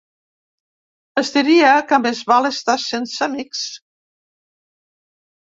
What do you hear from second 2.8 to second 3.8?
sense amics.